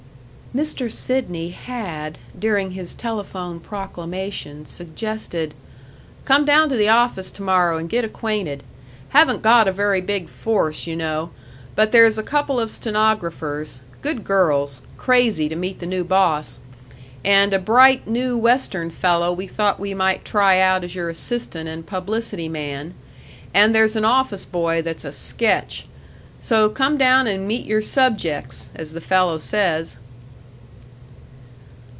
[0.65, 0.91] §6 Mr.
[0.91, 5.53] Sidney had, during his telephone proclamation, suggested:
[6.25, 8.61] "Come down to the office to morrow and get acquainted.
[9.11, 11.29] Haven't got a very big force, you know,
[11.73, 16.59] but there's a couple of stenographers, good girls, crazy to meet the new boss,
[17.23, 21.69] and a bright, new Western fellow we thought we might try out as your assistant
[21.69, 22.93] and publicity man,
[23.53, 25.85] and there's an office boy that's a sketch.
[26.41, 29.95] So come down and meet your subjects, as the fellow says."